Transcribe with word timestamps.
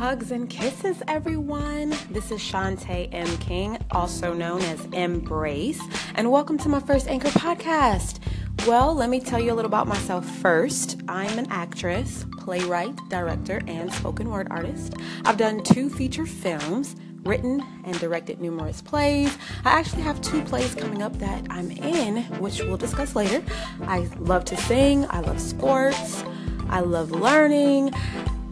Hugs 0.00 0.30
and 0.30 0.48
kisses, 0.48 1.02
everyone. 1.08 1.90
This 2.10 2.30
is 2.30 2.40
Shantae 2.40 3.12
M. 3.12 3.36
King, 3.36 3.76
also 3.90 4.32
known 4.32 4.62
as 4.62 4.82
Embrace, 4.94 5.78
and 6.14 6.32
welcome 6.32 6.56
to 6.56 6.70
my 6.70 6.80
first 6.80 7.06
Anchor 7.06 7.28
podcast. 7.28 8.18
Well, 8.66 8.94
let 8.94 9.10
me 9.10 9.20
tell 9.20 9.38
you 9.38 9.52
a 9.52 9.54
little 9.54 9.68
about 9.68 9.86
myself 9.86 10.24
first. 10.24 11.02
I'm 11.06 11.38
an 11.38 11.48
actress, 11.50 12.24
playwright, 12.38 12.96
director, 13.10 13.60
and 13.66 13.92
spoken 13.92 14.30
word 14.30 14.48
artist. 14.50 14.94
I've 15.26 15.36
done 15.36 15.62
two 15.62 15.90
feature 15.90 16.24
films, 16.24 16.96
written 17.24 17.62
and 17.84 18.00
directed 18.00 18.40
numerous 18.40 18.80
plays. 18.80 19.36
I 19.66 19.78
actually 19.78 20.00
have 20.00 20.18
two 20.22 20.40
plays 20.44 20.74
coming 20.74 21.02
up 21.02 21.18
that 21.18 21.46
I'm 21.50 21.70
in, 21.70 22.22
which 22.40 22.62
we'll 22.62 22.78
discuss 22.78 23.14
later. 23.14 23.44
I 23.82 24.08
love 24.18 24.46
to 24.46 24.56
sing, 24.56 25.04
I 25.10 25.20
love 25.20 25.38
sports, 25.38 26.24
I 26.70 26.80
love 26.80 27.10
learning, 27.10 27.92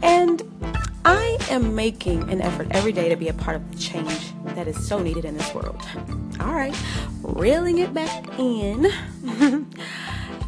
and 0.02 0.42
am 1.48 1.74
making 1.74 2.30
an 2.30 2.40
effort 2.40 2.68
every 2.70 2.92
day 2.92 3.08
to 3.08 3.16
be 3.16 3.28
a 3.28 3.34
part 3.34 3.56
of 3.56 3.70
the 3.70 3.78
change 3.78 4.32
that 4.54 4.68
is 4.68 4.86
so 4.86 4.98
needed 4.98 5.24
in 5.24 5.36
this 5.36 5.54
world. 5.54 5.80
All 6.40 6.52
right, 6.52 6.74
reeling 7.22 7.78
it 7.78 7.92
back 7.92 8.26
in. 8.38 8.90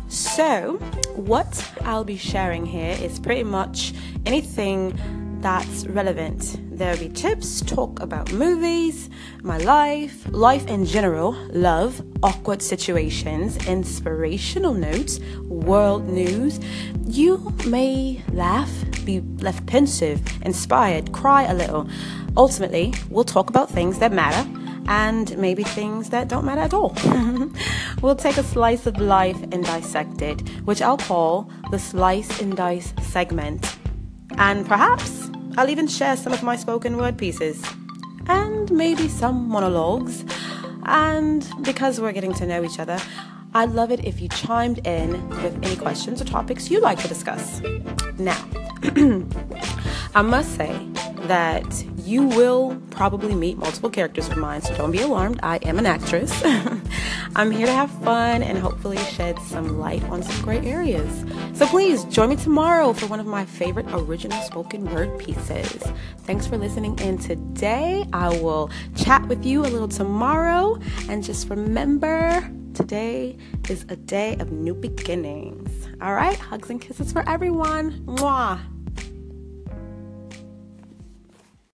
so, 0.09 0.75
what 1.15 1.73
I'll 1.83 2.05
be 2.05 2.17
sharing 2.17 2.67
here 2.67 2.97
is 3.01 3.19
pretty 3.19 3.45
much 3.45 3.93
anything 4.27 4.99
that's 5.41 5.87
relevant. 5.87 6.61
There'll 6.77 6.99
be 6.99 7.09
tips, 7.09 7.61
talk 7.63 8.01
about 8.01 8.33
movies, 8.33 9.11
my 9.43 9.59
life, 9.59 10.27
life 10.31 10.67
in 10.67 10.85
general, 10.85 11.33
love, 11.51 12.03
awkward 12.23 12.63
situations, 12.63 13.57
inspirational 13.67 14.75
notes, 14.75 15.21
world 15.41 16.09
news. 16.09 16.61
You 17.07 17.55
may 17.67 18.23
laugh, 18.33 18.71
be 19.11 19.21
left 19.43 19.67
pensive, 19.67 20.21
inspired, 20.43 21.13
cry 21.13 21.43
a 21.43 21.55
little. 21.55 21.89
Ultimately, 22.37 22.95
we'll 23.09 23.25
talk 23.25 23.51
about 23.51 23.69
things 23.71 23.99
that 23.99 24.13
matter 24.13 24.49
and 24.87 25.37
maybe 25.39 25.63
things 25.63 26.11
that 26.11 26.29
don't 26.29 26.45
matter 26.45 26.61
at 26.61 26.75
all. 26.75 26.95
we'll 28.03 28.17
take 28.17 28.37
a 28.37 28.43
slice 28.43 28.87
of 28.87 28.99
life 28.99 29.41
and 29.53 29.65
dissect 29.65 30.23
it, 30.23 30.41
which 30.65 30.81
I'll 30.83 30.99
call 30.99 31.51
the 31.71 31.79
Slice 31.79 32.41
and 32.41 32.57
Dice 32.57 32.93
segment. 33.03 33.77
And 34.39 34.67
perhaps 34.67 35.31
I'll 35.57 35.71
even 35.71 35.89
share 35.89 36.17
some 36.17 36.33
of 36.33 36.43
my 36.43 36.57
spoken 36.57 36.97
word 36.97 37.19
pieces 37.19 37.63
and 38.27 38.71
maybe 38.71 39.09
some 39.09 39.49
monologues. 39.49 40.25
And 40.85 41.49
because 41.63 42.01
we're 42.01 42.13
getting 42.13 42.35
to 42.35 42.47
know 42.47 42.65
each 42.65 42.79
other, 42.79 42.99
I'd 43.53 43.71
love 43.71 43.91
it 43.91 44.05
if 44.05 44.21
you 44.21 44.29
chimed 44.29 44.87
in 44.87 45.29
with 45.43 45.57
any 45.65 45.77
questions 45.77 46.23
or 46.23 46.25
topics 46.25 46.71
you'd 46.71 46.83
like 46.83 46.99
to 47.01 47.09
discuss. 47.09 47.61
Now, 48.19 48.43
I 50.15 50.23
must 50.23 50.55
say 50.55 50.87
that 51.23 51.85
you 52.05 52.23
will 52.23 52.81
probably 52.91 53.35
meet 53.35 53.59
multiple 53.59 53.91
characters 53.91 54.29
of 54.29 54.37
mine, 54.37 54.63
so 54.63 54.75
don't 54.77 54.93
be 54.93 55.01
alarmed. 55.01 55.41
I 55.43 55.57
am 55.59 55.79
an 55.79 55.87
actress. 55.87 56.33
I'm 57.37 57.51
here 57.51 57.67
to 57.67 57.73
have 57.73 57.91
fun 58.03 58.43
and 58.43 58.59
hopefully 58.59 58.97
shed 58.99 59.39
some 59.41 59.79
light 59.79 60.03
on 60.05 60.23
some 60.23 60.43
gray 60.43 60.65
areas. 60.67 61.25
So 61.55 61.67
please 61.67 62.05
join 62.05 62.31
me 62.31 62.37
tomorrow 62.37 62.93
for 62.93 63.07
one 63.07 63.21
of 63.21 63.27
my 63.27 63.45
favorite 63.45 63.87
original 63.91 64.41
spoken 64.43 64.85
word 64.93 65.19
pieces. 65.19 65.83
Thanks 66.19 66.47
for 66.47 66.57
listening 66.57 66.99
in 67.01 67.19
today. 67.19 68.07
I 68.13 68.29
will 68.41 68.71
chat 68.97 69.27
with 69.27 69.45
you 69.45 69.63
a 69.63 69.69
little 69.69 69.89
tomorrow. 69.89 70.79
And 71.09 71.23
just 71.23 71.49
remember, 71.49 72.51
today 72.81 73.37
is 73.69 73.85
a 73.91 73.97
day 73.97 74.37
of 74.37 74.51
new 74.51 74.75
beginnings. 74.75 75.87
All 76.01 76.15
right, 76.15 76.39
hugs 76.39 76.71
and 76.71 76.81
kisses 76.81 77.13
for 77.13 77.29
everyone. 77.29 78.01
Mwah. 78.07 78.59